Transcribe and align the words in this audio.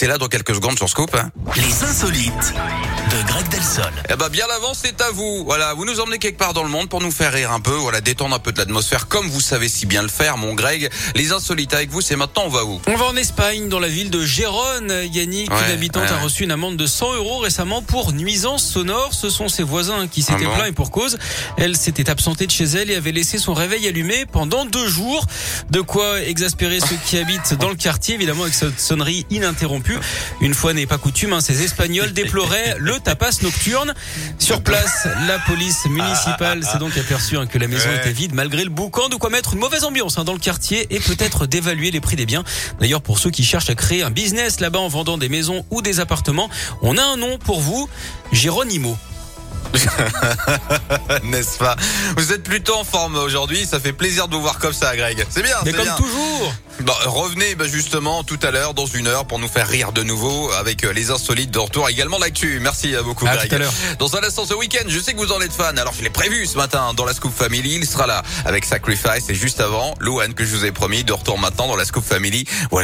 C'est 0.00 0.06
là 0.06 0.16
dans 0.16 0.28
quelques 0.28 0.54
secondes 0.54 0.76
sur 0.78 0.88
Scoop. 0.88 1.12
Hein. 1.16 1.32
Les 1.56 1.82
insolites 1.82 2.54
de 3.10 3.26
Greg 3.26 3.48
Delsol. 3.48 3.90
Eh 4.08 4.14
ben 4.14 4.28
bien 4.28 4.46
l'avance 4.46 4.78
c'est 4.84 5.00
à 5.00 5.10
vous. 5.10 5.42
Voilà, 5.44 5.74
vous 5.74 5.84
nous 5.84 5.98
emmenez 5.98 6.18
quelque 6.20 6.38
part 6.38 6.54
dans 6.54 6.62
le 6.62 6.68
monde 6.68 6.88
pour 6.88 7.00
nous 7.00 7.10
faire 7.10 7.32
rire 7.32 7.50
un 7.50 7.58
peu, 7.58 7.72
voilà, 7.72 8.00
détendre 8.00 8.32
un 8.36 8.38
peu 8.38 8.52
de 8.52 8.58
l'atmosphère 8.58 9.08
comme 9.08 9.26
vous 9.28 9.40
savez 9.40 9.68
si 9.68 9.86
bien 9.86 10.02
le 10.02 10.08
faire, 10.08 10.36
mon 10.36 10.54
Greg. 10.54 10.88
Les 11.16 11.32
insolites 11.32 11.74
avec 11.74 11.90
vous, 11.90 12.00
c'est 12.00 12.14
maintenant 12.14 12.44
on 12.46 12.48
va 12.48 12.64
où? 12.64 12.80
On 12.86 12.94
va 12.94 13.06
en 13.06 13.16
Espagne, 13.16 13.68
dans 13.68 13.80
la 13.80 13.88
ville 13.88 14.08
de 14.10 14.24
Gérone. 14.24 14.92
Yannick, 15.12 15.50
Ouais, 15.50 15.56
une 15.66 15.72
habitante 15.72 16.04
ouais, 16.04 16.12
a 16.12 16.18
reçu 16.20 16.44
une 16.44 16.52
amende 16.52 16.76
de 16.76 16.86
100 16.86 17.14
euros 17.14 17.38
récemment 17.38 17.82
pour 17.82 18.12
nuisance 18.12 18.64
sonore. 18.64 19.14
Ce 19.14 19.30
sont 19.30 19.48
ses 19.48 19.64
voisins 19.64 20.06
qui 20.06 20.22
s'étaient 20.22 20.44
Ah 20.44 20.50
bon? 20.50 20.54
plaints 20.54 20.66
et 20.66 20.72
pour 20.72 20.92
cause. 20.92 21.18
Elle 21.56 21.76
s'était 21.76 22.08
absentée 22.08 22.46
de 22.46 22.52
chez 22.52 22.66
elle 22.66 22.92
et 22.92 22.94
avait 22.94 23.10
laissé 23.10 23.36
son 23.38 23.52
réveil 23.52 23.88
allumé 23.88 24.26
pendant 24.30 24.64
deux 24.64 24.86
jours. 24.86 25.26
De 25.70 25.80
quoi 25.80 26.20
exaspérer 26.22 26.78
ceux 26.78 26.96
qui 27.04 27.18
habitent 27.18 27.54
dans 27.54 27.68
le 27.70 27.74
quartier, 27.74 28.14
évidemment 28.14 28.42
avec 28.44 28.54
cette 28.54 28.78
sonnerie 28.78 29.26
ininterrompue. 29.30 29.87
Une 30.40 30.54
fois 30.54 30.72
n'est 30.72 30.86
pas 30.86 30.98
coutume, 30.98 31.32
hein, 31.32 31.40
ces 31.40 31.62
Espagnols 31.62 32.12
déploraient 32.12 32.76
le 32.78 32.98
tapas 33.00 33.38
nocturne. 33.42 33.94
Sur 34.38 34.62
place, 34.62 35.06
la 35.26 35.38
police 35.40 35.86
municipale 35.86 36.64
s'est 36.64 36.78
donc 36.78 36.96
aperçue 36.96 37.36
hein, 37.36 37.46
que 37.46 37.58
la 37.58 37.68
maison 37.68 37.88
Ouais. 37.88 37.96
était 37.98 38.12
vide 38.12 38.34
malgré 38.34 38.64
le 38.64 38.70
boucan, 38.70 39.08
de 39.08 39.16
quoi 39.16 39.30
mettre 39.30 39.54
une 39.54 39.60
mauvaise 39.60 39.84
ambiance 39.84 40.18
hein, 40.18 40.24
dans 40.24 40.32
le 40.32 40.38
quartier 40.38 40.86
et 40.94 41.00
peut-être 41.00 41.46
d'évaluer 41.46 41.90
les 41.90 42.00
prix 42.00 42.16
des 42.16 42.26
biens. 42.26 42.44
D'ailleurs, 42.80 43.00
pour 43.02 43.18
ceux 43.18 43.30
qui 43.30 43.44
cherchent 43.44 43.70
à 43.70 43.74
créer 43.74 44.02
un 44.02 44.10
business 44.10 44.60
là-bas 44.60 44.78
en 44.80 44.88
vendant 44.88 45.16
des 45.18 45.28
maisons 45.28 45.64
ou 45.70 45.80
des 45.82 46.00
appartements, 46.00 46.50
on 46.82 46.96
a 46.96 47.02
un 47.02 47.16
nom 47.16 47.38
pour 47.38 47.60
vous, 47.60 47.88
Géronimo. 48.32 48.96
N'est-ce 51.24 51.58
pas 51.58 51.76
Vous 52.16 52.32
êtes 52.32 52.42
plutôt 52.42 52.74
en 52.76 52.84
forme 52.84 53.16
aujourd'hui, 53.16 53.66
ça 53.66 53.80
fait 53.80 53.92
plaisir 53.92 54.28
de 54.28 54.34
vous 54.34 54.42
voir 54.42 54.58
comme 54.58 54.72
ça, 54.72 54.96
Greg. 54.96 55.24
C'est 55.28 55.42
bien, 55.42 55.56
Mais 55.64 55.72
comme 55.72 55.84
bien. 55.84 55.94
toujours, 55.96 56.54
Bon, 56.80 56.92
revenez 57.06 57.56
bah, 57.56 57.64
justement 57.66 58.22
tout 58.22 58.38
à 58.42 58.52
l'heure, 58.52 58.72
dans 58.72 58.86
une 58.86 59.08
heure, 59.08 59.26
pour 59.26 59.40
nous 59.40 59.48
faire 59.48 59.66
rire 59.66 59.90
de 59.92 60.04
nouveau 60.04 60.50
avec 60.52 60.84
euh, 60.84 60.92
les 60.92 61.10
insolites 61.10 61.50
de 61.50 61.58
retour, 61.58 61.88
également 61.88 62.18
l'actu. 62.18 62.60
Merci 62.60 62.94
à 62.94 63.02
beaucoup, 63.02 63.26
À 63.26 63.34
Greg. 63.36 63.48
tout 63.48 63.56
à 63.56 63.58
l'heure. 63.58 63.72
Dans 63.98 64.14
un 64.16 64.22
instant 64.22 64.46
ce 64.46 64.54
week-end, 64.54 64.84
je 64.86 65.00
sais 65.00 65.12
que 65.12 65.18
vous 65.18 65.32
en 65.32 65.40
êtes 65.40 65.52
fan, 65.52 65.76
alors 65.78 65.92
je 65.92 66.02
l'ai 66.04 66.10
prévu 66.10 66.46
ce 66.46 66.56
matin 66.56 66.94
dans 66.94 67.04
la 67.04 67.14
Scoop 67.14 67.34
Family. 67.36 67.74
Il 67.74 67.86
sera 67.86 68.06
là 68.06 68.22
avec 68.44 68.64
Sacrifice 68.64 69.28
et 69.28 69.34
juste 69.34 69.60
avant, 69.60 69.94
Louane 69.98 70.34
que 70.34 70.44
je 70.44 70.54
vous 70.54 70.64
ai 70.64 70.72
promis 70.72 71.02
de 71.02 71.12
retour 71.12 71.36
maintenant 71.38 71.66
dans 71.66 71.76
la 71.76 71.84
Scoop 71.84 72.04
Family. 72.04 72.44
Voilà. 72.70 72.76